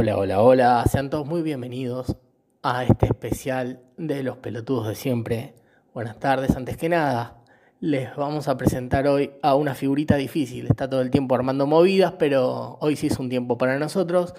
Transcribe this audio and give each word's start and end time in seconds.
Hola, 0.00 0.16
hola, 0.16 0.42
hola, 0.42 0.84
sean 0.88 1.10
todos 1.10 1.26
muy 1.26 1.42
bienvenidos 1.42 2.16
a 2.62 2.84
este 2.84 3.06
especial 3.06 3.80
de 3.96 4.22
los 4.22 4.36
pelotudos 4.36 4.86
de 4.86 4.94
siempre. 4.94 5.56
Buenas 5.92 6.20
tardes, 6.20 6.54
antes 6.54 6.76
que 6.76 6.88
nada, 6.88 7.42
les 7.80 8.14
vamos 8.14 8.46
a 8.46 8.56
presentar 8.56 9.08
hoy 9.08 9.32
a 9.42 9.56
una 9.56 9.74
figurita 9.74 10.14
difícil. 10.14 10.68
Está 10.68 10.88
todo 10.88 11.00
el 11.00 11.10
tiempo 11.10 11.34
armando 11.34 11.66
movidas, 11.66 12.12
pero 12.16 12.78
hoy 12.80 12.94
sí 12.94 13.08
es 13.08 13.18
un 13.18 13.28
tiempo 13.28 13.58
para 13.58 13.76
nosotros. 13.80 14.34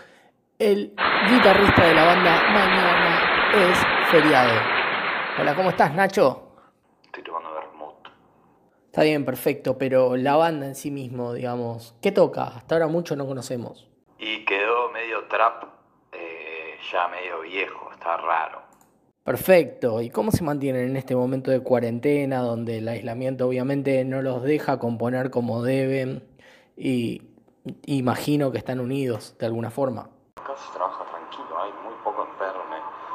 El 0.59 0.93
guitarrista 1.29 1.87
de 1.89 1.93
la 1.93 2.05
banda 2.05 2.41
Mañana 2.53 3.19
es 3.69 3.77
feriado. 4.11 4.61
Hola, 5.41 5.55
¿cómo 5.55 5.71
estás, 5.71 5.93
Nacho? 5.93 6.53
Estoy 7.03 7.21
tomando 7.21 7.49
vermut. 7.53 8.07
Está 8.85 9.03
bien, 9.03 9.25
perfecto, 9.25 9.77
pero 9.77 10.15
la 10.15 10.37
banda 10.37 10.67
en 10.67 10.75
sí 10.75 10.89
mismo, 10.89 11.33
digamos, 11.33 11.95
¿qué 12.01 12.13
toca? 12.13 12.45
Hasta 12.45 12.75
ahora 12.75 12.87
mucho 12.87 13.17
no 13.17 13.27
conocemos. 13.27 13.89
Trap, 15.29 15.63
eh, 16.11 16.77
ya 16.91 17.07
medio 17.07 17.41
viejo, 17.41 17.91
está 17.91 18.17
raro. 18.17 18.61
Perfecto. 19.23 20.01
¿Y 20.01 20.09
cómo 20.09 20.31
se 20.31 20.43
mantienen 20.43 20.89
en 20.89 20.97
este 20.97 21.15
momento 21.15 21.51
de 21.51 21.61
cuarentena, 21.61 22.39
donde 22.39 22.79
el 22.79 22.87
aislamiento 22.87 23.47
obviamente 23.47 24.03
no 24.03 24.23
los 24.23 24.41
deja 24.41 24.79
componer 24.79 25.29
como 25.29 25.61
deben? 25.61 26.27
Y 26.75 27.21
imagino 27.85 28.51
que 28.51 28.57
están 28.57 28.79
unidos 28.79 29.37
de 29.37 29.45
alguna 29.45 29.69
forma. 29.69 30.09
Acá 30.37 30.55
se 30.57 30.73
trabaja 30.73 31.05
tranquilo, 31.05 31.61
hay 31.61 31.71
muy 31.83 31.93
poco 32.03 32.27
enfermo. 32.31 32.63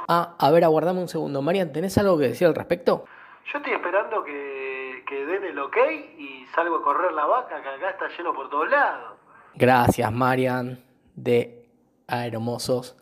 Ah, 0.06 0.36
a 0.38 0.50
ver, 0.52 0.62
aguardame 0.62 1.00
un 1.00 1.08
segundo. 1.08 1.42
Marian, 1.42 1.72
¿tenés 1.72 1.98
algo 1.98 2.16
que 2.16 2.28
decir 2.28 2.46
al 2.46 2.54
respecto? 2.54 3.06
Yo 3.52 3.58
estoy 3.58 3.72
esperando 3.72 4.22
que, 4.22 5.02
que 5.08 5.26
den 5.26 5.44
el 5.44 5.58
ok 5.58 5.76
y 6.18 6.46
salgo 6.54 6.76
a 6.76 6.82
correr 6.82 7.12
la 7.12 7.26
vaca, 7.26 7.60
que 7.60 7.68
acá 7.68 7.90
está 7.90 8.08
lleno 8.16 8.32
por 8.32 8.48
todos 8.50 8.70
lados. 8.70 9.18
Gracias, 9.54 10.12
Marian, 10.12 10.78
de 11.16 11.63
Aeromosos, 12.06 12.96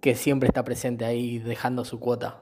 que 0.00 0.14
siempre 0.14 0.48
está 0.48 0.64
presente 0.64 1.04
ahí 1.04 1.38
dejando 1.38 1.84
su 1.84 2.00
cuota. 2.00 2.38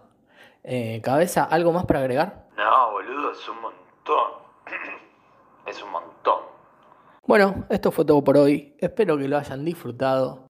Eh, 0.62 1.00
Cabeza, 1.02 1.44
¿algo 1.44 1.72
más 1.72 1.84
para 1.86 2.00
agregar? 2.00 2.46
No, 2.56 2.92
boludo, 2.92 3.32
es 3.32 3.48
un 3.48 3.60
montón. 3.60 4.30
es 5.66 5.82
un 5.82 5.90
montón. 5.90 6.40
Bueno, 7.26 7.66
esto 7.70 7.90
fue 7.90 8.04
todo 8.04 8.22
por 8.22 8.36
hoy. 8.36 8.74
Espero 8.78 9.16
que 9.16 9.28
lo 9.28 9.38
hayan 9.38 9.64
disfrutado. 9.64 10.46